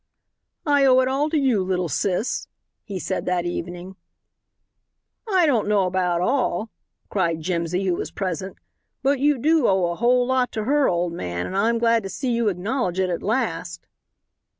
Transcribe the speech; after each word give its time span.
"I 0.65 0.83
owe 0.83 0.99
it 1.01 1.07
all 1.07 1.29
to 1.29 1.37
you, 1.37 1.63
little 1.63 1.87
sis," 1.87 2.47
he 2.83 2.97
said 2.97 3.27
that 3.27 3.45
evening. 3.45 3.97
"I 5.31 5.45
don't 5.45 5.67
know 5.67 5.85
about 5.85 6.21
all," 6.21 6.71
cried 7.09 7.41
Jimsy, 7.41 7.83
who 7.85 7.93
was 7.93 8.09
present; 8.09 8.57
"but 9.03 9.19
you 9.19 9.37
do 9.37 9.67
owe 9.67 9.91
a 9.91 9.95
whole 9.95 10.25
lot 10.25 10.51
to 10.53 10.63
her, 10.63 10.89
old 10.89 11.13
man, 11.13 11.45
and 11.45 11.55
I'm 11.55 11.77
glad 11.77 12.01
to 12.01 12.09
see 12.09 12.31
you 12.31 12.47
acknowledge 12.49 12.99
it 12.99 13.11
at 13.11 13.21
last." 13.21 13.85